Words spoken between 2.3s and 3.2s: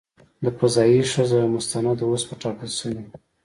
ټاکل شویو.